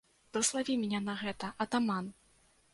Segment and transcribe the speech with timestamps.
[0.37, 2.13] Блаславі мяне на гэта, атаман!